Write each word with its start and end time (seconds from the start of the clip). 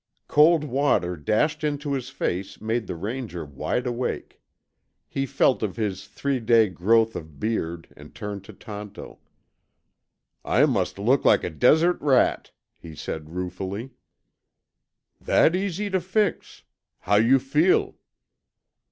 Cold 0.27 0.63
water 0.63 1.15
dashed 1.15 1.63
into 1.63 1.93
his 1.93 2.09
face 2.09 2.59
made 2.59 2.87
the 2.87 2.95
Ranger 2.95 3.45
wide 3.45 3.85
awake. 3.85 4.41
He 5.07 5.27
felt 5.27 5.61
of 5.61 5.75
his 5.75 6.07
three 6.07 6.39
day 6.39 6.69
growth 6.69 7.15
of 7.15 7.39
beard 7.39 7.87
and 7.95 8.15
turned 8.15 8.43
to 8.45 8.53
Tonto. 8.53 9.19
"I 10.43 10.65
must 10.65 10.97
look 10.97 11.23
like 11.23 11.43
a 11.43 11.51
desert 11.51 12.01
rat," 12.01 12.49
he 12.79 12.95
said 12.95 13.29
ruefully. 13.29 13.91
"That 15.19 15.55
easy 15.55 15.87
to 15.91 16.01
fix. 16.01 16.63
How 17.01 17.17
you 17.17 17.37
feel?" 17.37 17.95